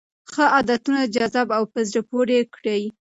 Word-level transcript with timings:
ښه 0.31 0.43
عادتونه 0.55 1.01
جذاب 1.15 1.47
او 1.57 1.63
په 1.71 1.79
زړه 1.89 2.01
پورې 2.11 2.37
کړئ. 2.55 2.83